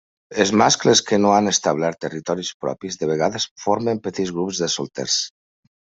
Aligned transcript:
Els 0.43 0.51
mascles 0.61 1.01
que 1.09 1.19
no 1.25 1.33
han 1.33 1.51
establert 1.51 2.01
territoris 2.07 2.51
propis, 2.65 2.99
de 3.05 3.13
vegades 3.13 3.49
formen 3.67 4.05
petits 4.09 4.37
grups 4.41 4.65
de 4.67 4.75
solters. 4.81 5.25